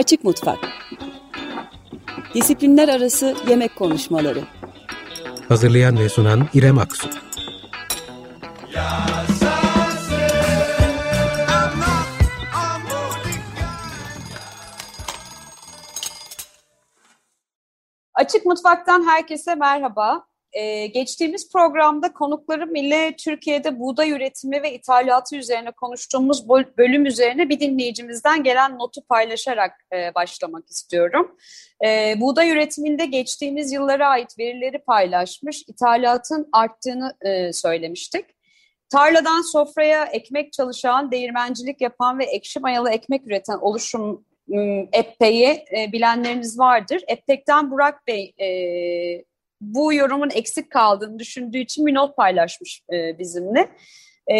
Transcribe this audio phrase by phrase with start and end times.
[0.00, 0.58] Açık Mutfak.
[2.34, 4.44] Disiplinler Arası Yemek Konuşmaları.
[5.48, 7.08] Hazırlayan ve sunan İrem Aksu.
[18.14, 20.29] Açık Mutfak'tan herkese merhaba.
[20.52, 27.60] Ee, geçtiğimiz programda konuklarım ile Türkiye'de buğday üretimi ve ithalatı üzerine konuştuğumuz bölüm üzerine bir
[27.60, 31.36] dinleyicimizden gelen notu paylaşarak e, başlamak istiyorum.
[31.84, 38.24] E, buğday üretiminde geçtiğimiz yıllara ait verileri paylaşmış, ithalatın arttığını e, söylemiştik.
[38.88, 44.24] Tarladan sofraya ekmek çalışan, değirmencilik yapan ve ekşi mayalı ekmek üreten oluşum
[44.92, 47.02] Eppe'yi e, bilenleriniz vardır.
[47.08, 49.24] Eptek'ten Burak Bey e,
[49.60, 53.70] bu yorumun eksik kaldığını düşündüğü için bir not paylaşmış e, bizimle.
[54.30, 54.36] E,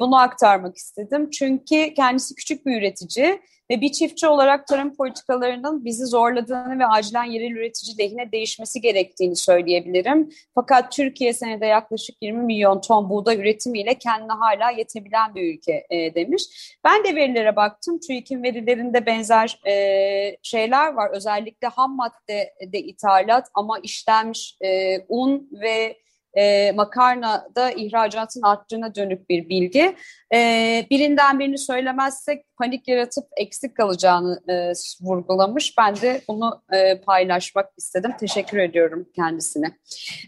[0.00, 1.30] bunu aktarmak istedim.
[1.30, 7.24] Çünkü kendisi küçük bir üretici ve bir çiftçi olarak tarım politikalarının bizi zorladığını ve acilen
[7.24, 10.28] yerel üretici lehine değişmesi gerektiğini söyleyebilirim.
[10.54, 16.14] Fakat Türkiye senede yaklaşık 20 milyon ton buğday üretimiyle kendine hala yetebilen bir ülke e,
[16.14, 16.42] demiş.
[16.84, 18.00] Ben de verilere baktım.
[18.00, 21.10] TÜİK'in verilerinde benzer e, şeyler var.
[21.10, 26.04] Özellikle ham madde de ithalat ama işlenmiş e, un ve
[26.36, 29.96] e, makarnada ihracatın arttığına dönük bir bilgi.
[30.34, 35.78] E, birinden birini söylemezsek panik yaratıp eksik kalacağını e, vurgulamış.
[35.78, 38.12] Ben de bunu e, paylaşmak istedim.
[38.20, 39.78] Teşekkür ediyorum kendisine.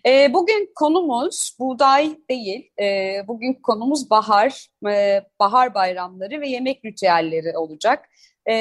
[0.07, 2.71] E, bugün konumuz buğday değil.
[2.81, 8.09] E, bugün konumuz bahar, e, bahar bayramları ve yemek ritüelleri olacak.
[8.49, 8.57] E,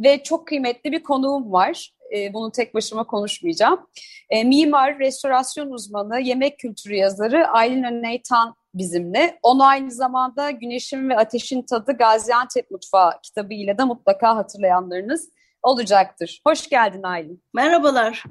[0.00, 3.86] ve çok kıymetli bir konuğum var e, bunu tek başıma konuşmayacağım.
[4.30, 9.38] E, mimar, restorasyon uzmanı, yemek kültürü yazarı Aylin Öneytan bizimle.
[9.42, 15.30] Onu aynı zamanda Güneşin ve Ateşin Tadı Gaziantep Mutfağı kitabıyla da mutlaka hatırlayanlarınız
[15.62, 16.40] olacaktır.
[16.46, 17.42] Hoş geldin Aylin.
[17.54, 18.24] Merhabalar.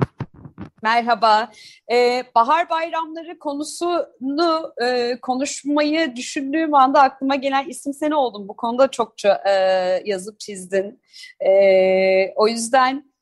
[0.83, 1.51] Merhaba.
[1.91, 8.47] Ee, bahar bayramları konusunu e, konuşmayı düşündüğüm anda aklıma gelen isim sen oldun.
[8.47, 9.51] Bu konuda çokça e,
[10.05, 11.01] yazıp çizdin.
[11.45, 11.51] E,
[12.35, 13.14] o yüzden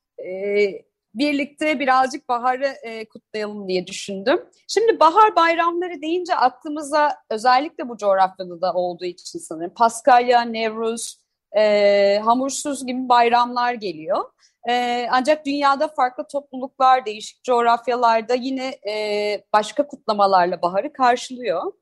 [1.15, 4.45] birlikte birazcık baharı e, kutlayalım diye düşündüm.
[4.67, 11.23] Şimdi bahar bayramları deyince aklımıza özellikle bu coğrafyada da olduğu için sanırım Paskalya, Nevruz,
[11.57, 14.23] e, Hamursuz gibi bayramlar geliyor.
[14.69, 21.73] E, ancak dünyada farklı topluluklar, değişik coğrafyalarda yine e, başka kutlamalarla baharı karşılıyor.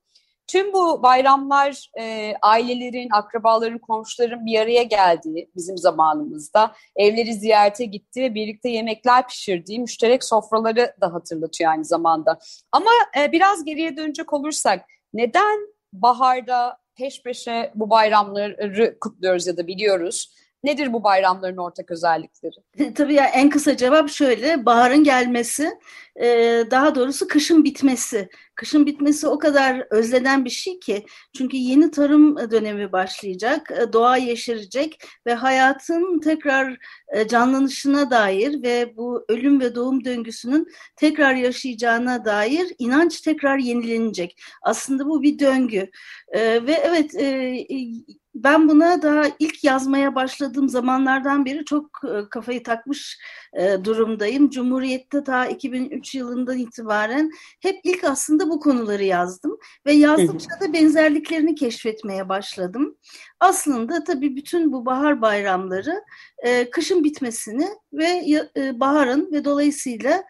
[0.48, 8.22] Tüm bu bayramlar e, ailelerin, akrabaların, komşuların bir araya geldiği bizim zamanımızda evleri ziyarete gitti
[8.22, 12.40] ve birlikte yemekler pişirdiği müşterek sofraları da hatırlatıyor aynı zamanda.
[12.72, 15.60] Ama e, biraz geriye dönecek olursak neden
[15.94, 20.36] baharda peş peşe bu bayramları kutluyoruz ya da biliyoruz?
[20.64, 22.94] Nedir bu bayramların ortak özellikleri?
[22.96, 25.72] Tabii ya en kısa cevap şöyle, baharın gelmesi,
[26.16, 26.28] e,
[26.72, 28.30] daha doğrusu kışın bitmesi.
[28.56, 31.06] Kışın bitmesi o kadar özlenen bir şey ki,
[31.38, 36.78] çünkü yeni tarım dönemi başlayacak, e, doğa yeşerecek ve hayatın tekrar
[37.30, 44.42] canlanışına dair ve bu ölüm ve doğum döngüsünün tekrar yaşayacağına dair inanç tekrar yenilenecek.
[44.62, 45.90] Aslında bu bir döngü.
[46.36, 47.14] Ve evet
[48.36, 53.20] ben buna daha ilk yazmaya başladığım zamanlardan beri çok e, kafayı takmış
[53.54, 54.50] e, durumdayım.
[54.50, 61.56] Cumhuriyet'te ta 2003 yılından itibaren hep ilk aslında bu konuları yazdım ve yazdıkça da benzerliklerini
[61.56, 62.98] keşfetmeye başladım.
[63.42, 66.04] Aslında tabii bütün bu bahar bayramları
[66.38, 68.24] e, kışın bitmesini ve
[68.80, 70.24] baharın ve dolayısıyla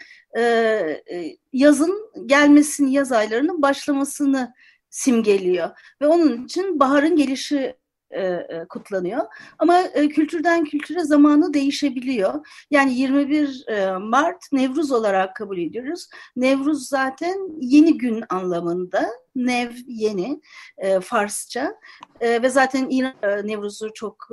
[1.53, 4.53] yazın gelmesini, yaz aylarının başlamasını
[4.89, 5.69] simgeliyor.
[6.01, 7.75] Ve onun için baharın gelişi
[8.11, 9.21] e, e, kutlanıyor.
[9.59, 12.47] Ama e, kültürden kültüre zamanı değişebiliyor.
[12.71, 16.07] Yani 21 e, Mart Nevruz olarak kabul ediyoruz.
[16.35, 19.09] Nevruz zaten yeni gün anlamında.
[19.35, 20.41] Nev yeni
[20.77, 21.75] e, Farsça
[22.21, 24.27] e, ve zaten İran e, Nevruz'u çok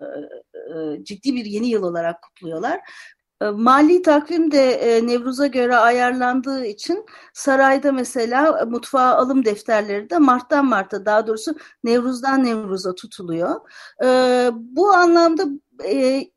[0.00, 0.04] e,
[0.58, 2.80] e, ciddi bir yeni yıl olarak kutluyorlar.
[3.42, 10.18] E, mali takvim de e, Nevruz'a göre ayarlandığı için sarayda mesela mutfağa alım defterleri de
[10.18, 11.54] Mart'tan Mart'a daha doğrusu
[11.84, 13.60] Nevruz'dan Nevruz'a tutuluyor.
[14.04, 14.06] E,
[14.54, 15.44] bu anlamda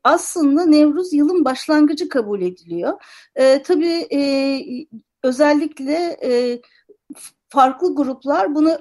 [0.04, 2.92] aslında Nevruz yılın başlangıcı kabul ediliyor.
[3.64, 4.08] Tabii
[5.22, 6.16] özellikle
[7.48, 8.78] farklı gruplar bunu e,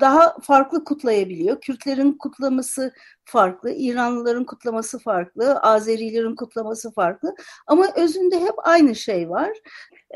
[0.00, 1.60] daha farklı kutlayabiliyor.
[1.60, 2.92] Kürtlerin kutlaması
[3.24, 7.34] farklı, İranlıların kutlaması farklı, Azerilerin kutlaması farklı.
[7.66, 9.50] Ama özünde hep aynı şey var.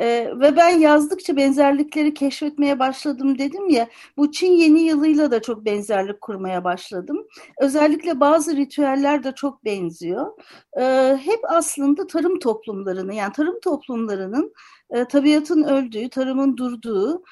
[0.01, 5.65] Ee, ve ben yazdıkça benzerlikleri keşfetmeye başladım dedim ya, bu Çin yeni yılıyla da çok
[5.65, 7.27] benzerlik kurmaya başladım.
[7.61, 10.33] Özellikle bazı ritüeller de çok benziyor.
[10.81, 14.53] Ee, hep aslında tarım toplumlarını, yani tarım toplumlarının
[14.91, 17.23] e, tabiatın öldüğü, tarımın durduğu, e,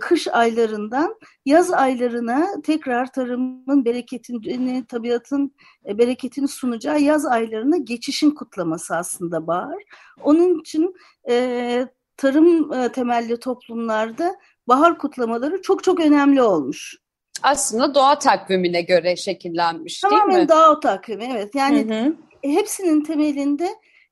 [0.00, 1.14] kış aylarından
[1.46, 5.54] yaz aylarına tekrar tarımın bereketini, tabiatın
[5.88, 9.82] e, bereketini sunacağı yaz aylarına geçişin kutlaması aslında bahar.
[10.22, 10.94] Onun için
[11.30, 14.34] e, tarım e, temelli toplumlarda
[14.68, 16.96] bahar kutlamaları çok çok önemli olmuş.
[17.42, 20.46] Aslında doğa takvimine göre şekillenmiş Tamamen değil mi?
[20.46, 21.54] Tamamen doğa takvimi evet.
[21.54, 22.14] Yani hı hı.
[22.42, 23.68] hepsinin temelinde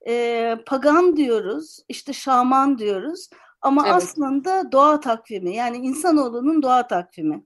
[0.08, 3.28] e, pagan diyoruz, işte şaman diyoruz.
[3.62, 3.94] Ama evet.
[3.96, 7.42] aslında doğa takvimi yani insanoğlunun doğa takvimi.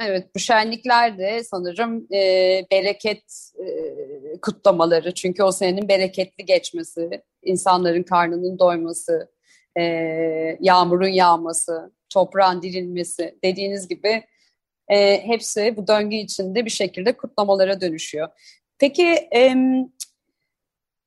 [0.00, 2.20] Evet bu şenlikler de sanırım e,
[2.72, 3.66] bereket e,
[4.40, 5.14] kutlamaları.
[5.14, 9.30] Çünkü o senenin bereketli geçmesi, insanların karnının doyması,
[9.78, 9.82] e,
[10.60, 14.24] yağmurun yağması, toprağın dirilmesi dediğiniz gibi
[14.88, 18.28] e, hepsi bu döngü içinde bir şekilde kutlamalara dönüşüyor.
[18.78, 19.54] Peki e,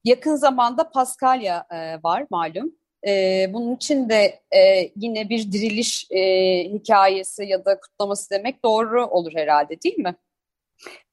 [0.04, 2.75] yakın zamanda Paskalya e, var malum.
[3.08, 6.20] E, bunun için de e, yine bir diriliş e,
[6.64, 10.16] hikayesi ya da kutlaması demek doğru olur herhalde değil mi?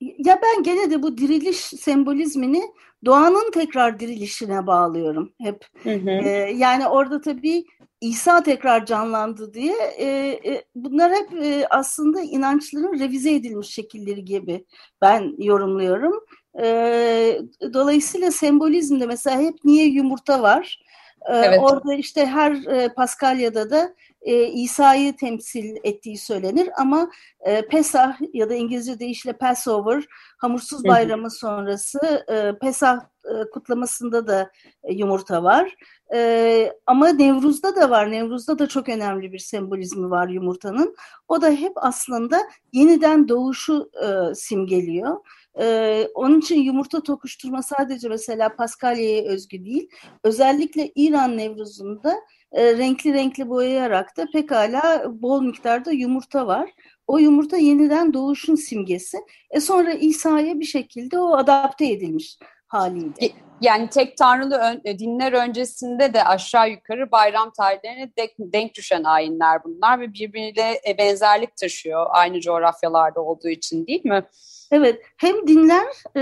[0.01, 2.63] Ya ben gene de bu diriliş sembolizmini
[3.05, 5.67] doğanın tekrar dirilişine bağlıyorum hep.
[5.83, 6.11] Hı hı.
[6.11, 7.65] Ee, yani orada tabii
[8.01, 10.07] İsa tekrar canlandı diye e,
[10.45, 14.65] e, bunlar hep e, aslında inançların revize edilmiş şekilleri gibi
[15.03, 16.25] ben yorumluyorum.
[16.63, 17.41] E,
[17.73, 20.83] dolayısıyla sembolizmde mesela hep niye yumurta var?
[21.29, 21.61] Ee, evet.
[21.63, 28.51] Orada işte her e, Paskalya'da da e, İsa'yı temsil ettiği söylenir ama e, Pesah ya
[28.51, 30.05] da İngilizce deyişle Passover
[30.39, 34.51] hamursuz bayramı sonrası e, Pesah e, kutlamasında da
[34.85, 35.77] e, yumurta var.
[36.15, 38.11] E, ama Nevruz'da da var.
[38.11, 40.97] Nevruz'da da çok önemli bir sembolizmi var yumurtanın.
[41.29, 42.41] O da hep aslında
[42.73, 45.17] yeniden doğuşu e, simgeliyor.
[45.61, 49.89] Ee, onun için yumurta tokuşturma sadece mesela Paskalya'ya özgü değil.
[50.25, 52.17] Özellikle İran Nevruz'unda
[52.53, 56.71] e, renkli renkli boyayarak da pekala bol miktarda yumurta var.
[57.07, 59.19] O yumurta yeniden doğuşun simgesi.
[59.51, 62.39] E sonra İsa'ya bir şekilde o adapte edilmiş
[62.69, 63.33] haliydi.
[63.61, 69.05] Yani tek tanrılı ön, e, dinler öncesinde de aşağı yukarı bayram tarihlerine denk, denk düşen
[69.05, 74.25] ayinler bunlar ve birbiriyle e, benzerlik taşıyor aynı coğrafyalarda olduğu için değil mi?
[74.71, 75.87] Evet, hem dinler
[76.17, 76.21] e,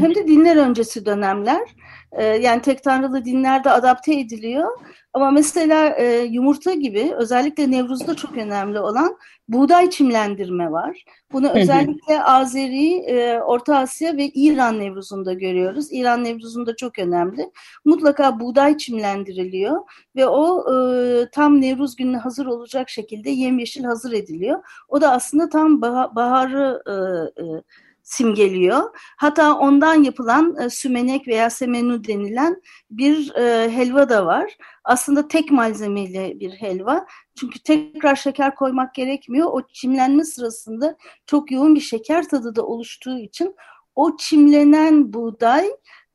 [0.00, 1.68] hem de dinler öncesi dönemler.
[2.12, 4.68] E, yani tek tanrılı dinlerde adapte ediliyor.
[5.12, 9.16] Ama mesela e, yumurta gibi özellikle Nevruz'da çok önemli olan
[9.48, 11.04] buğday çimlendirme var.
[11.32, 15.86] Bunu özellikle Azeri, e, Orta Asya ve İran Nevruz'unda görüyoruz.
[15.90, 17.50] İran Nevruz'unda çok önemli.
[17.84, 19.76] Mutlaka buğday çimlendiriliyor
[20.16, 24.62] ve o e, tam Nevruz gününe hazır olacak şekilde yemyeşil hazır ediliyor.
[24.88, 26.92] O da aslında tam bah baharı e,
[27.42, 27.44] e,
[28.08, 28.90] simgeliyor.
[29.16, 34.56] Hatta ondan yapılan e, sümenek veya semenu denilen bir e, helva da var.
[34.84, 37.06] Aslında tek malzemeli bir helva.
[37.40, 39.48] Çünkü tekrar şeker koymak gerekmiyor.
[39.52, 40.96] O çimlenme sırasında
[41.26, 43.56] çok yoğun bir şeker tadı da oluştuğu için
[43.94, 45.68] o çimlenen buğday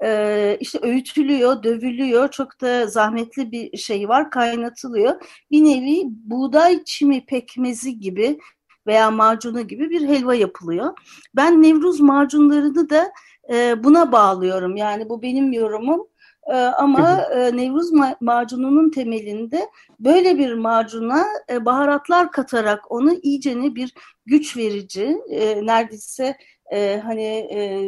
[0.03, 2.31] e, işte öğütülüyor, dövülüyor.
[2.31, 5.21] Çok da zahmetli bir şey var, kaynatılıyor.
[5.51, 8.39] Bir nevi buğday çimi pekmezi gibi
[8.87, 10.93] veya macunu gibi bir helva yapılıyor.
[11.35, 13.11] Ben Nevruz macunlarını da
[13.53, 14.75] e, buna bağlıyorum.
[14.75, 16.07] Yani bu benim yorumum.
[16.47, 19.69] E, ama e, Nevruz ma macununun temelinde
[19.99, 23.93] böyle bir macuna e, baharatlar katarak onu iyicene bir
[24.25, 26.37] güç verici, e, neredeyse
[26.73, 27.87] e, hani e,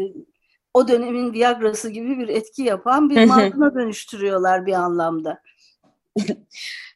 [0.73, 5.41] o dönemin Viagra'sı gibi bir etki yapan bir macuna dönüştürüyorlar bir anlamda.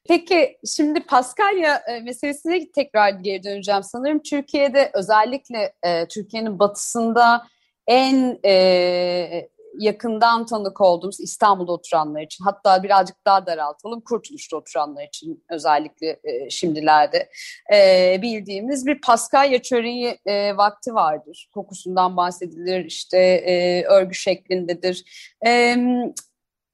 [0.10, 3.84] Peki şimdi Paskalya e, meselesine tekrar geri döneceğim.
[3.84, 7.48] Sanırım Türkiye'de özellikle e, Türkiye'nin batısında
[7.88, 9.50] en e,
[9.80, 16.50] yakından tanık olduğumuz İstanbul'da oturanlar için hatta birazcık daha daraltalım Kurtuluş'ta oturanlar için özellikle e,
[16.50, 17.30] şimdilerde
[17.74, 21.50] e, bildiğimiz bir Paskalya çöreği e, vakti vardır.
[21.54, 25.04] Kokusundan bahsedilir işte e, örgü şeklindedir.
[25.46, 25.78] E,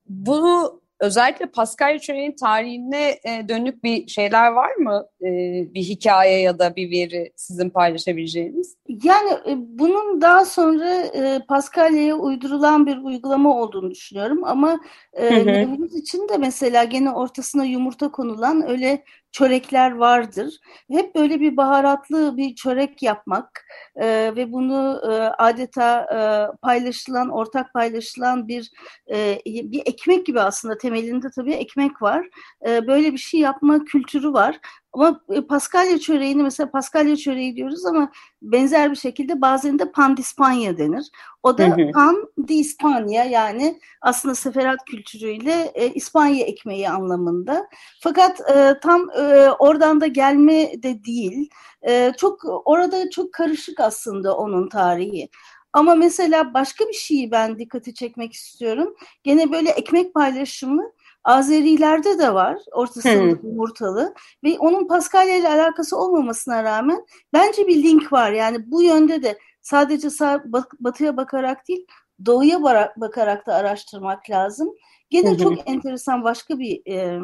[0.06, 5.08] bu özellikle Paskalya çöreğinin tarihine e, dönük bir şeyler var mı?
[5.22, 5.30] E,
[5.74, 8.76] bir hikaye ya da bir veri sizin paylaşabileceğiniz?
[9.04, 14.80] Yani e, bunun daha sonra e, Paskalya'ya uydurulan bir uygulama olduğunu düşünüyorum ama
[15.14, 19.04] e, Nevruz için de mesela gene ortasına yumurta konulan öyle
[19.36, 20.60] çörekler vardır.
[20.92, 23.66] Hep böyle bir baharatlı bir çörek yapmak
[23.96, 25.12] e, ve bunu e,
[25.44, 26.20] adeta e,
[26.62, 28.72] paylaşılan, ortak paylaşılan bir
[29.12, 32.28] e, bir ekmek gibi aslında temelinde tabii ekmek var.
[32.68, 34.60] E, böyle bir şey yapma kültürü var.
[34.96, 38.12] Ama e, Paskalya çöreğini mesela Paskalya çöreği diyoruz ama
[38.42, 41.06] benzer bir şekilde bazen de pan d'Ispanya denir.
[41.44, 47.68] O da pan d'Ispanya yani aslında seferat kültürüyle e, İspanya ekmeği anlamında.
[48.02, 51.50] Fakat e, tam e, oradan da gelme de değil.
[51.88, 55.30] E, çok orada çok karışık aslında onun tarihi.
[55.74, 58.96] Ama mesela başka bir şeyi ben dikkati çekmek istiyorum.
[59.24, 60.92] Gene böyle ekmek paylaşımı
[61.26, 63.30] Azerilerde de var ortasında hmm.
[63.30, 64.14] yumurtalı
[64.44, 68.32] ve onun Paskalya ile alakası olmamasına rağmen bence bir link var.
[68.32, 70.44] Yani bu yönde de sadece sağ,
[70.80, 71.86] batıya bakarak değil
[72.26, 72.64] doğuya
[72.98, 74.74] bakarak da araştırmak lazım.
[75.10, 75.38] Gene hmm.
[75.38, 77.20] çok enteresan başka bir e,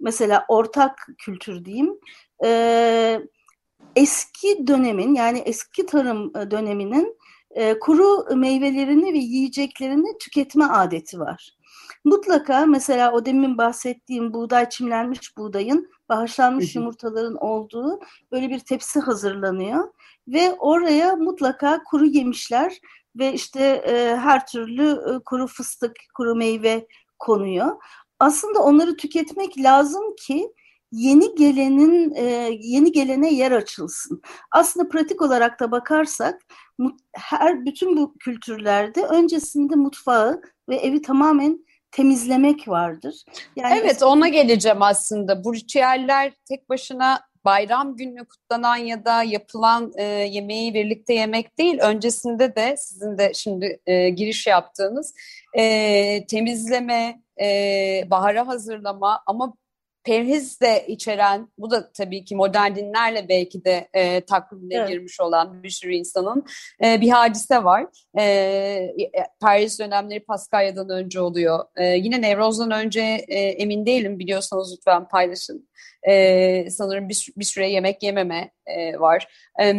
[0.00, 1.98] mesela ortak kültür diyeyim.
[2.44, 3.20] E,
[3.96, 7.18] eski dönemin yani eski tarım e, döneminin
[7.50, 11.56] e, kuru meyvelerini ve yiyeceklerini tüketme adeti var.
[12.04, 18.00] Mutlaka mesela o demin bahsettiğim buğday çimlenmiş buğdayın bağışlanmış yumurtaların olduğu
[18.32, 19.88] böyle bir tepsi hazırlanıyor
[20.28, 22.80] ve oraya mutlaka kuru yemişler
[23.18, 26.86] ve işte e, her türlü e, kuru fıstık, kuru meyve
[27.18, 27.82] konuyor.
[28.18, 30.52] Aslında onları tüketmek lazım ki
[30.92, 32.22] yeni gelenin e,
[32.60, 34.22] yeni gelene yer açılsın.
[34.50, 36.42] Aslında pratik olarak da bakarsak
[37.12, 41.64] her bütün bu kültürlerde öncesinde mutfağı ve evi tamamen
[41.96, 43.24] temizlemek vardır.
[43.56, 45.44] Yani evet ona geleceğim aslında.
[45.44, 51.78] Bu ritüeller tek başına bayram günü kutlanan ya da yapılan e, yemeği birlikte yemek değil.
[51.78, 55.14] Öncesinde de sizin de şimdi e, giriş yaptığınız
[55.58, 57.46] e, temizleme, e,
[58.10, 59.54] bahara hazırlama ama
[60.04, 64.88] perhiz de içeren, bu da tabii ki modern dinlerle belki de e, takvimine evet.
[64.88, 66.44] girmiş olan bir sürü insanın
[66.84, 67.86] e, bir hadise var.
[68.18, 69.10] E, e,
[69.42, 71.64] perhiz dönemleri Paskalya'dan önce oluyor.
[71.76, 75.68] E, yine Nevroz'dan önce e, emin değilim, biliyorsanız lütfen paylaşın.
[76.08, 79.28] E, sanırım bir, bir süre yemek yememe e, var.
[79.62, 79.74] E,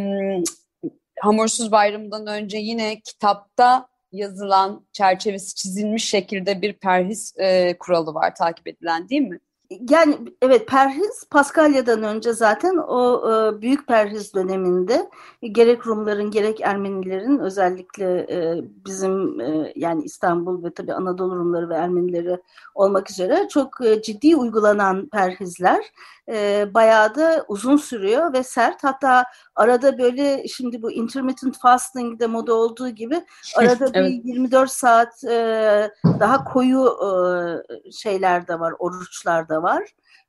[1.19, 8.67] Hamursuz Bayramı'ndan önce yine kitapta yazılan, çerçevesi çizilmiş şekilde bir perhiz e, kuralı var takip
[8.67, 9.39] edilen değil mi?
[9.69, 15.09] Yani evet perhiz Paskalya'dan önce zaten o e, büyük perhiz döneminde
[15.41, 21.75] gerek Rumların gerek Ermenilerin özellikle e, bizim e, yani İstanbul ve tabii Anadolu Rumları ve
[21.75, 22.41] Ermenileri
[22.75, 25.85] olmak üzere çok e, ciddi uygulanan perhizler
[26.29, 28.83] e, bayağı da uzun sürüyor ve sert.
[28.83, 33.25] Hatta arada böyle şimdi bu intermittent fasting de moda olduğu gibi
[33.57, 34.23] arada evet.
[34.25, 39.83] bir 24 saat e, daha koyu e, şeyler de var, oruçlar da var.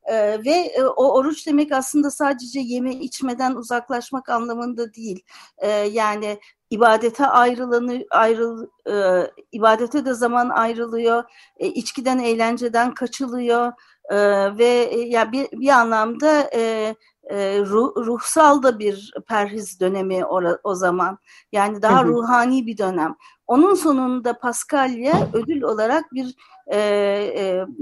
[0.07, 5.25] Ee, ve e, o oruç demek aslında sadece yeme içmeden uzaklaşmak anlamında değil.
[5.59, 11.25] Ee, yani ibadete ayrılanı ayrıl e, ibadete de zaman ayrılıyor.
[11.57, 13.73] E, içkiden eğlenceden kaçılıyor.
[14.11, 14.17] E,
[14.59, 14.65] ve
[15.07, 16.95] ya bir, bir anlamda e,
[17.31, 21.19] e, ruh, ruhsal da bir perhiz dönemi o, o zaman.
[21.53, 22.09] Yani daha hı hı.
[22.09, 23.15] ruhani bir dönem.
[23.47, 26.35] Onun sonunda Paskalya ödül olarak bir
[26.67, 26.79] e,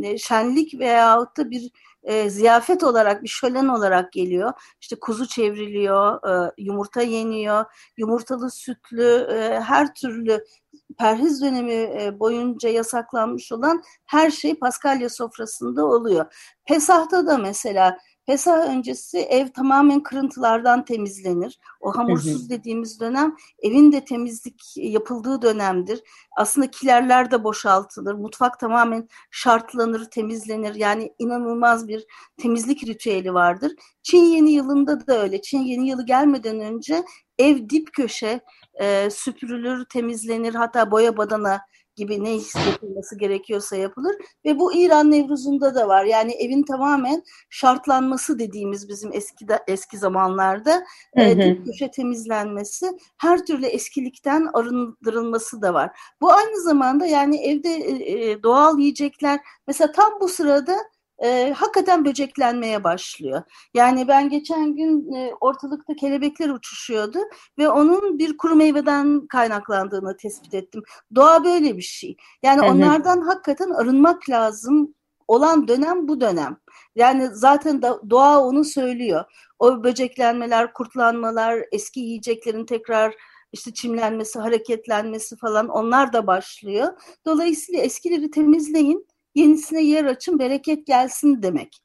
[0.03, 1.71] e, şenlik veyahut da bir
[2.03, 4.53] e, ziyafet olarak bir şölen olarak geliyor.
[4.81, 7.65] İşte kuzu çevriliyor, e, yumurta yeniyor,
[7.97, 10.45] yumurtalı sütlü e, her türlü
[10.99, 16.27] perhiz dönemi e, boyunca yasaklanmış olan her şey Paskalya sofrasında oluyor.
[16.67, 21.59] Pesah'ta da mesela Pesah öncesi ev tamamen kırıntılardan temizlenir.
[21.81, 26.03] O hamursuz dediğimiz dönem evin de temizlik yapıldığı dönemdir.
[26.37, 28.15] Aslında kilerler de boşaltılır.
[28.15, 30.75] Mutfak tamamen şartlanır, temizlenir.
[30.75, 33.73] Yani inanılmaz bir temizlik ritüeli vardır.
[34.03, 35.43] Çin yeni yılında da öyle.
[35.43, 37.05] Çin yeni yılı gelmeden önce
[37.39, 38.41] ev dip köşe
[38.75, 40.55] e, süpürülür, temizlenir.
[40.55, 41.61] Hatta boya badana
[41.97, 42.31] gibi ne
[42.67, 44.15] yapılması gerekiyorsa yapılır
[44.45, 46.05] ve bu İran Nevruz'unda da var.
[46.05, 50.75] Yani evin tamamen şartlanması dediğimiz bizim eski de, eski zamanlarda
[51.17, 51.41] hı hı.
[51.41, 52.87] E, köşe temizlenmesi,
[53.19, 55.91] her türlü eskilikten arındırılması da var.
[56.21, 60.77] Bu aynı zamanda yani evde e, e doğal yiyecekler mesela tam bu sırada
[61.23, 63.43] e, hakikaten böceklenmeye başlıyor.
[63.75, 67.19] Yani ben geçen gün e, ortalıkta kelebekler uçuşuyordu
[67.59, 70.83] ve onun bir kuru meyveden kaynaklandığını tespit ettim.
[71.15, 72.17] Doğa böyle bir şey.
[72.43, 72.71] Yani hı hı.
[72.71, 74.95] onlardan hakikaten arınmak lazım
[75.29, 76.57] olan dönem bu dönem.
[76.97, 79.25] Yani zaten da, doğa onu söylüyor.
[79.59, 83.15] O böceklenmeler, kurtlanmalar, eski yiyeceklerin tekrar
[83.53, 86.93] işte çimlenmesi, hareketlenmesi falan onlar da başlıyor.
[87.27, 91.81] Dolayısıyla eskileri temizleyin yenisine yer açın, bereket gelsin demek.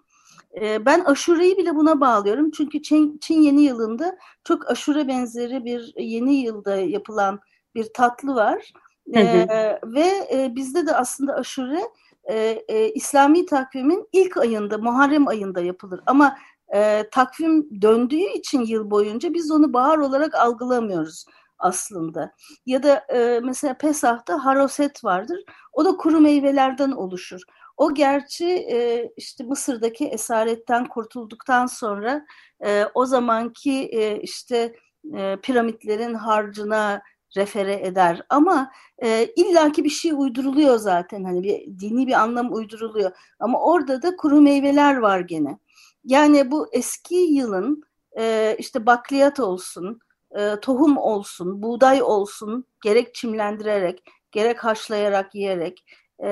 [0.61, 2.51] E, ben aşureyi bile buna bağlıyorum.
[2.51, 7.39] Çünkü Çin, Çin yeni yılında çok aşure benzeri bir yeni yılda yapılan
[7.75, 8.73] bir tatlı var.
[9.13, 9.23] Hı hı.
[9.23, 11.81] E, ve e, bizde de aslında aşure
[12.23, 16.01] e, e, İslami takvimin ilk ayında, Muharrem ayında yapılır.
[16.05, 16.37] Ama
[16.75, 21.25] e, takvim döndüğü için yıl boyunca biz onu bahar olarak algılamıyoruz
[21.59, 22.35] aslında.
[22.65, 25.39] Ya da e, mesela Pesah'ta haroset vardır.
[25.73, 27.41] O da kuru meyvelerden oluşur.
[27.77, 32.25] O gerçi e, işte Mısır'daki esaretten kurtulduktan sonra
[32.65, 34.75] e, o zamanki e, işte
[35.17, 37.01] e, piramitlerin harcına
[37.37, 38.71] refere eder ama
[39.03, 44.15] e, illaki bir şey uyduruluyor zaten hani bir dini bir anlam uyduruluyor ama orada da
[44.15, 45.59] kuru meyveler var gene.
[46.03, 47.83] Yani bu eski yılın
[48.19, 49.99] e, işte bakliyat olsun,
[50.37, 55.85] e, tohum olsun, buğday olsun gerek çimlendirerek, gerek haşlayarak yiyerek
[56.23, 56.29] e,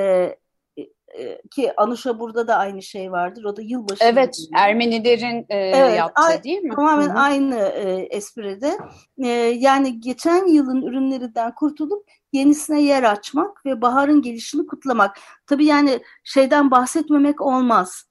[1.17, 3.43] e, ki Anuşa burada da aynı şey vardır.
[3.43, 4.03] O da yılbaşı.
[4.03, 4.59] Evet, gibi.
[4.59, 6.75] Ermenilerin e, evet, yaptığı değil mi?
[6.75, 7.19] Tamamen Hı-hı.
[7.19, 8.77] aynı e, espride.
[9.17, 9.27] E,
[9.57, 15.19] yani geçen yılın ürünlerinden kurtulup yenisine yer açmak ve baharın gelişini kutlamak.
[15.45, 18.05] Tabii yani şeyden bahsetmemek olmaz.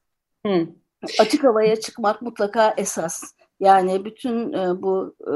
[0.46, 0.66] Hı.
[1.20, 3.35] Açık havaya çıkmak mutlaka esas.
[3.60, 5.34] Yani bütün e, bu e,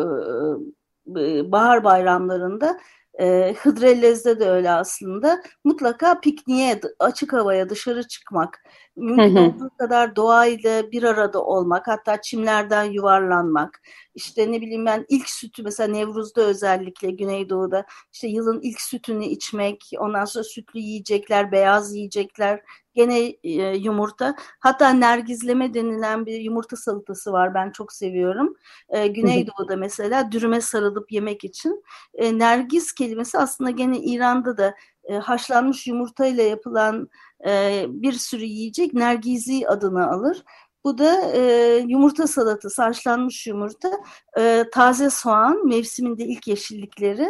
[1.23, 2.81] e bahar bayramlarında
[3.21, 5.43] e, Hıdrellez'de de öyle aslında.
[5.65, 8.59] Mutlaka pikniğe, açık havaya dışarı çıkmak,
[8.97, 13.81] mümkün olduğu kadar doğayla bir arada olmak, hatta çimlerden yuvarlanmak.
[14.21, 19.91] İşte ne bileyim ben ilk sütü mesela Nevruz'da özellikle Güneydoğu'da işte yılın ilk sütünü içmek,
[19.99, 22.61] ondan sonra sütlü yiyecekler, beyaz yiyecekler,
[22.95, 24.37] gene e, yumurta.
[24.61, 27.55] Hatta nergizleme denilen bir yumurta salatası var.
[27.55, 28.57] Ben çok seviyorum.
[28.89, 31.85] E, Güneydoğu'da mesela dürüme sarılıp yemek için.
[32.15, 34.75] E, nergiz kelimesi aslında gene İran'da da
[35.05, 37.09] e, haşlanmış yumurtayla yapılan
[37.47, 40.45] e, bir sürü yiyecek nergizi adını alır.
[40.85, 43.91] Bu da e, yumurta salatası, haşlanmış yumurta,
[44.39, 47.29] e, taze soğan, mevsiminde ilk yeşillikleri,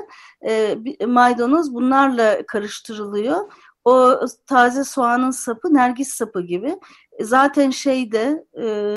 [0.49, 0.77] e,
[1.07, 3.53] maydanoz bunlarla karıştırılıyor.
[3.85, 6.79] O taze soğanın sapı nergis sapı gibi.
[7.19, 8.97] E, zaten şeyde e,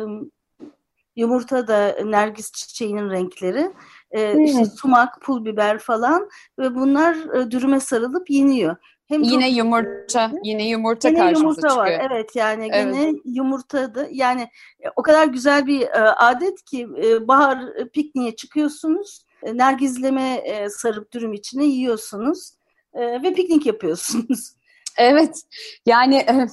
[1.15, 3.71] yumurta da nergis çiçeğinin renkleri.
[4.11, 6.29] E, işte sumak, pul biber falan
[6.59, 8.75] ve bunlar e, dürüme sarılıp yeniyor.
[9.13, 11.99] Hem yine çok, yumurta, yine yumurta yine karşımıza yumurta çıkıyor.
[11.99, 12.07] var.
[12.11, 12.95] Evet yani evet.
[12.95, 14.41] yine yumurta da yani
[14.79, 17.59] e, o kadar güzel bir e, adet ki e, bahar
[17.93, 19.25] pikniğe çıkıyorsunuz.
[19.43, 22.51] E, nergizleme e, sarıp dürüm içine yiyorsunuz
[22.93, 24.53] e, ve piknik yapıyorsunuz.
[24.97, 25.41] Evet,
[25.85, 26.47] yani e,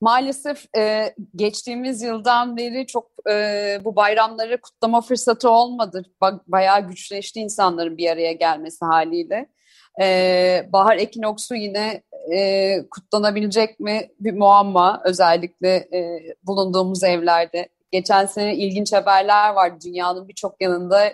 [0.00, 6.02] maalesef e, geçtiğimiz yıldan beri çok e, bu bayramları kutlama fırsatı olmadı.
[6.20, 9.48] Ba bayağı güçleşti insanların bir araya gelmesi haliyle.
[10.00, 12.02] E, bahar ekinoksu yine
[12.32, 17.68] e, kutlanabilecek mi bir muamma özellikle e, bulunduğumuz evlerde.
[17.92, 21.12] Geçen sene ilginç haberler var dünyanın birçok yanında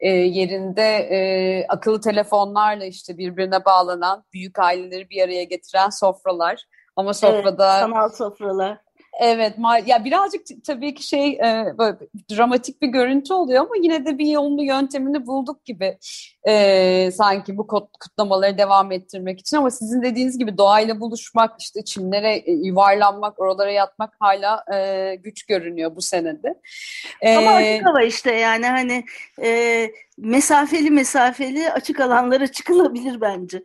[0.00, 6.64] e, yerinde e, akıllı telefonlarla işte birbirine bağlanan büyük aileleri bir araya getiren sofralar.
[6.96, 8.83] Ama sofrada evet, sanal sofralar.
[9.20, 9.54] Evet,
[9.86, 11.96] ya birazcık tabii ki şey e, böyle
[12.30, 15.98] dramatik bir görüntü oluyor ama yine de bir yolunu yöntemini bulduk gibi
[16.48, 17.66] e, sanki bu
[18.00, 23.70] kutlamaları devam ettirmek için ama sizin dediğiniz gibi doğayla buluşmak, işte çimlere e, yuvarlanmak, oralara
[23.70, 26.60] yatmak hala e, güç görünüyor bu senede.
[27.20, 29.04] E, ama açık hava işte yani hani
[29.42, 33.62] e, mesafeli mesafeli açık alanlara çıkılabilir bence.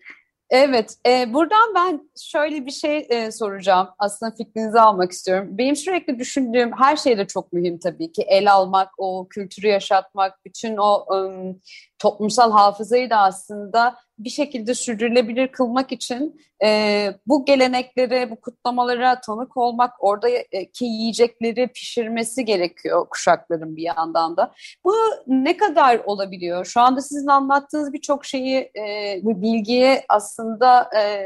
[0.50, 3.88] Evet, e, buradan ben şöyle bir şey e, soracağım.
[4.00, 5.48] Aslında fikrinizi almak istiyorum.
[5.52, 8.22] Benim sürekli düşündüğüm her şey de çok mühim tabii ki.
[8.22, 11.60] El almak, o kültürü yaşatmak, bütün o um,
[12.00, 19.58] toplumsal hafızayı da aslında bir şekilde sürdürülebilir kılmak için e, bu geleneklere, bu kutlamalara tanık
[19.58, 24.54] olmak, oradaki yiyecekleri pişirmesi gerekiyor kuşakların bir yandan da.
[24.86, 24.94] Bu
[25.28, 26.66] ne kadar olabiliyor?
[26.66, 31.24] Şu anda sizin anlattığınız birçok şeyi, e, bu bilgiye aslında e,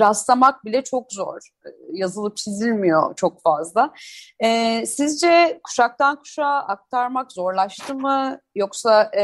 [0.00, 1.48] rastlamak bile çok zor.
[1.92, 3.92] Yazılıp çizilmiyor çok fazla.
[4.40, 8.40] E, sizce kuşaktan kuşağa aktarmak zorlaştı mı?
[8.54, 9.22] Yoksa e,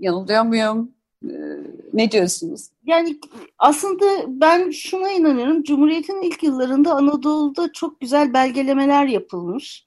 [0.00, 0.94] yanılıyor muyum?
[1.30, 1.36] E,
[1.92, 2.68] ne diyorsunuz?
[2.84, 3.20] Yani
[3.58, 5.62] aslında ben şuna inanıyorum.
[5.62, 9.84] Cumhuriyet'in ilk yıllarında Anadolu'da çok güzel belgelemeler yapılmış.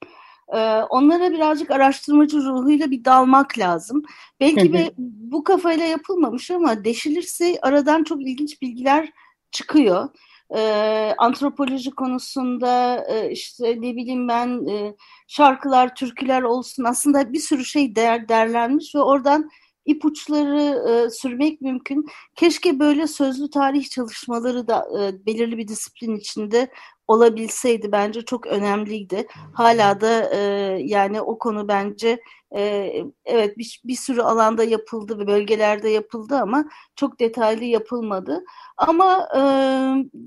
[0.52, 4.02] Ee, onlara birazcık araştırmacı ruhuyla bir dalmak lazım.
[4.40, 9.12] Belki de bu kafayla yapılmamış ama deşilirse aradan çok ilginç bilgiler
[9.50, 10.08] çıkıyor.
[10.56, 14.94] E, antropoloji konusunda e, işte ne bileyim ben e,
[15.26, 19.50] şarkılar, türküler olsun aslında bir sürü şey değer, derlenmiş ve oradan
[19.88, 22.06] ipuçları e, sürmek mümkün.
[22.34, 26.70] Keşke böyle sözlü tarih çalışmaları da e, belirli bir disiplin içinde
[27.08, 29.26] olabilseydi bence çok önemliydi.
[29.54, 30.38] Hala da e,
[30.82, 32.20] yani o konu bence
[32.56, 32.92] e,
[33.24, 36.64] evet bir, bir sürü alanda yapıldı ve bölgelerde yapıldı ama
[36.96, 38.44] çok detaylı yapılmadı.
[38.76, 39.40] Ama e,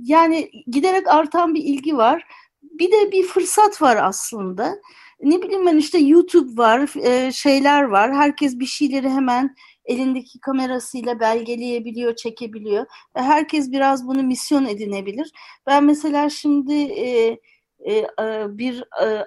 [0.04, 2.28] yani giderek artan bir ilgi var.
[2.62, 4.76] Bir de bir fırsat var aslında.
[5.24, 8.14] Ne bileyim ben işte YouTube var, e, şeyler var.
[8.14, 9.56] Herkes bir şeyleri hemen
[9.86, 12.86] elindeki kamerasıyla belgeleyebiliyor, çekebiliyor.
[13.18, 15.32] Ve herkes biraz bunu misyon edinebilir.
[15.68, 17.40] Ben mesela şimdi e,
[17.80, 18.08] e, e
[18.50, 19.26] bir e,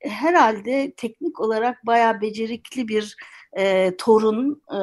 [0.00, 3.16] herhalde teknik olarak bayağı becerikli bir
[3.58, 4.78] e, torun e,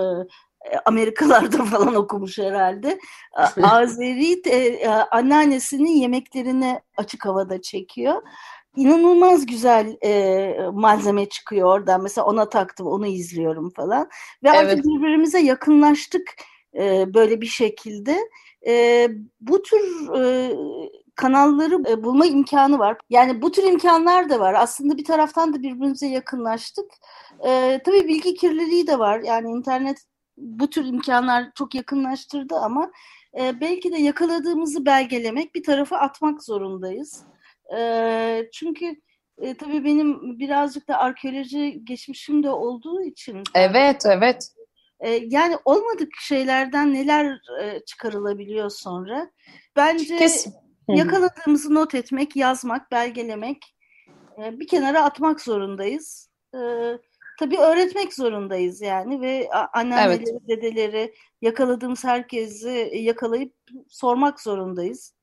[0.86, 3.00] Amerikalarda falan okumuş herhalde.
[3.64, 8.22] Azeri e, anneannesinin yemeklerini açık havada çekiyor.
[8.76, 12.04] İnanılmaz güzel e, malzeme çıkıyor oradan.
[12.04, 14.10] Mesela ona taktım, onu izliyorum falan.
[14.44, 14.60] Ve evet.
[14.60, 16.36] artık birbirimize yakınlaştık
[16.76, 18.18] e, böyle bir şekilde.
[18.68, 19.08] E,
[19.42, 20.54] bu tür e,
[21.16, 22.98] kanalları e, bulma imkanı var.
[23.10, 24.54] Yani bu tür imkanlar da var.
[24.54, 26.92] Aslında bir taraftan da birbirimize yakınlaştık.
[27.46, 29.20] E, tabii bilgi kirliliği de var.
[29.20, 29.98] Yani internet
[30.38, 32.92] bu tür imkanlar çok yakınlaştırdı ama
[33.40, 37.24] e, belki de yakaladığımızı belgelemek bir tarafa atmak zorundayız.
[37.78, 38.96] E, çünkü
[39.38, 43.44] e, tabii benim birazcık da arkeoloji geçmişim de olduğu için.
[43.56, 44.48] Evet, evet.
[45.00, 49.32] E, yani olmadık şeylerden neler e, çıkarılabiliyor sonra.
[49.76, 50.54] Bence Kesin.
[50.88, 53.76] yakaladığımızı not etmek, yazmak, belgelemek,
[54.38, 56.30] e, bir kenara atmak zorundayız.
[56.54, 57.00] Evet
[57.40, 60.48] tabii öğretmek zorundayız yani ve anneanneleri, evet.
[60.48, 63.54] dedeleri yakaladığımız herkesi yakalayıp
[63.90, 65.14] sormak zorundayız.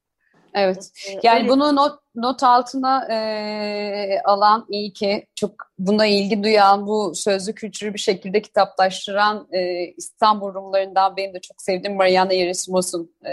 [0.54, 0.90] Evet.
[1.08, 1.48] Ee, yani Öyle.
[1.48, 7.94] bunu not, not altına e, alan iyi ki çok buna ilgi duyan bu sözlü kültürü
[7.94, 13.32] bir şekilde kitaplaştıran e, İstanbul Rumlarından benim de çok sevdiğim Mariana Yeresimos'un e,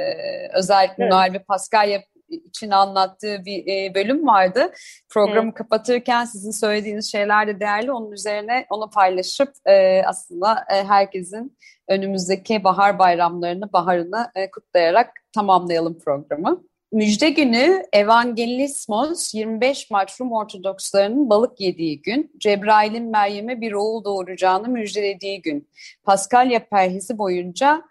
[0.54, 1.14] özellikle evet.
[1.14, 4.74] Noel ve Paskalya için anlattığı bir e, bölüm vardı.
[5.10, 5.58] Programı evet.
[5.58, 7.92] kapatırken sizin söylediğiniz şeyler de değerli.
[7.92, 16.00] Onun üzerine onu paylaşıp e, aslında e, herkesin önümüzdeki bahar bayramlarını, baharını e, kutlayarak tamamlayalım
[16.00, 16.64] programı.
[16.92, 24.68] Müjde günü Evangelismos 25 Mart Rum Ortodokslarının balık yediği gün, Cebrail'in Meryem'e bir oğul doğuracağını
[24.68, 25.70] müjdelediği gün.
[26.04, 27.84] Paskalya perhizi boyunca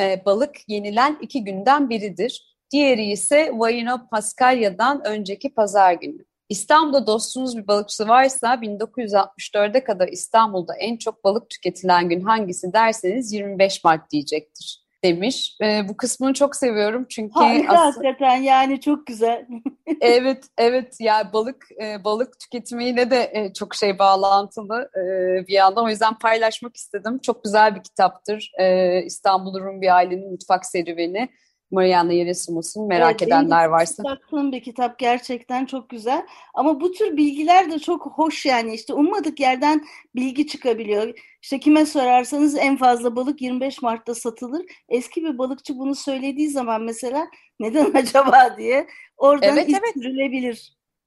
[0.00, 2.56] e, balık yenilen iki günden biridir.
[2.70, 6.24] Diğeri ise Vayino Paskalya'dan önceki pazar günü.
[6.48, 13.32] İstanbul'da dostunuz bir balıkçı varsa 1964'e kadar İstanbul'da en çok balık tüketilen gün hangisi derseniz
[13.32, 15.56] 25 Mart diyecektir demiş.
[15.62, 18.08] E, bu kısmını çok seviyorum çünkü Harika aslında...
[18.08, 19.46] hakikaten yani çok güzel.
[20.00, 25.02] evet evet yani balık e, balık tüketimiyle de e, çok şey bağlantılı e,
[25.46, 27.18] bir yandan o yüzden paylaşmak istedim.
[27.18, 28.52] Çok güzel bir kitaptır.
[28.58, 31.28] E, İstanbul Rum bir ailenin mutfak serüveni.
[31.70, 34.04] Mariana Yeresimos'un merak evet, edenler varsa.
[34.04, 36.26] Baktığım bir kitap gerçekten çok güzel.
[36.54, 41.18] Ama bu tür bilgiler de çok hoş yani işte ummadık yerden bilgi çıkabiliyor.
[41.42, 44.66] İşte kime sorarsanız en fazla balık 25 Mart'ta satılır.
[44.88, 47.28] Eski bir balıkçı bunu söylediği zaman mesela
[47.60, 50.58] neden acaba diye oradan evet, evet.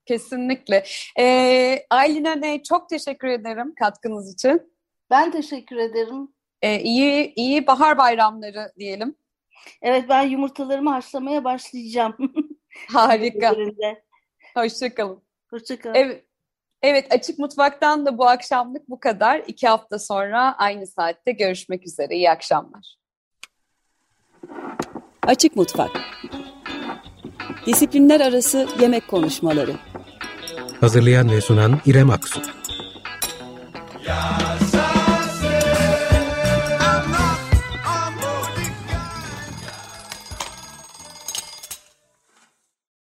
[0.06, 0.84] Kesinlikle.
[1.20, 4.62] Ee, Aylin Öney çok teşekkür ederim katkınız için.
[5.10, 6.28] Ben teşekkür ederim.
[6.62, 9.16] Ee, iyi, iyi bahar bayramları diyelim.
[9.82, 12.16] Evet ben yumurtalarımı haşlamaya başlayacağım.
[12.94, 13.56] Harika.
[14.54, 15.22] Hoşçakalın.
[15.50, 15.96] Hoşçakalın.
[15.96, 16.26] Evet.
[16.82, 19.44] Evet Açık Mutfak'tan da bu akşamlık bu kadar.
[19.48, 22.16] İki hafta sonra aynı saatte görüşmek üzere.
[22.16, 22.96] İyi akşamlar.
[25.28, 25.92] Açık Mutfak
[27.66, 29.76] Disiplinler Arası Yemek Konuşmaları
[30.80, 32.42] Hazırlayan ve sunan İrem Aksu